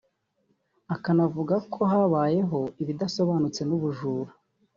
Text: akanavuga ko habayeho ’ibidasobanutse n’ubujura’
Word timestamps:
akanavuga 0.95 1.55
ko 1.73 1.81
habayeho 1.91 2.59
’ibidasobanutse 2.81 3.61
n’ubujura’ 3.65 4.31